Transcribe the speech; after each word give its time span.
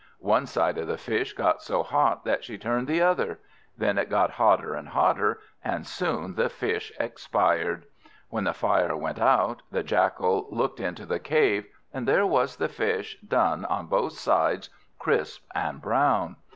One 0.17 0.47
side 0.47 0.79
of 0.79 0.87
the 0.87 0.97
Fish 0.97 1.33
got 1.33 1.61
so 1.61 1.83
hot 1.83 2.25
that 2.25 2.43
she 2.43 2.57
turned 2.57 2.87
the 2.87 3.03
other. 3.03 3.37
Then 3.77 3.99
it 3.99 4.09
got 4.09 4.31
hotter 4.31 4.73
and 4.73 4.89
hotter, 4.89 5.39
and 5.63 5.85
soon 5.85 6.33
the 6.33 6.49
Fish 6.49 6.91
expired. 6.99 7.85
When 8.29 8.45
the 8.45 8.53
fire 8.55 8.97
went 8.97 9.19
out, 9.19 9.61
the 9.71 9.83
Jackal 9.83 10.47
looked 10.49 10.79
into 10.79 11.05
the 11.05 11.19
cave, 11.19 11.67
and 11.93 12.07
there 12.07 12.25
was 12.25 12.55
the 12.55 12.67
Fish, 12.67 13.19
done 13.21 13.63
on 13.65 13.85
both 13.85 14.13
sides 14.13 14.71
crisp 14.97 15.45
and 15.53 15.79
brown. 15.83 16.37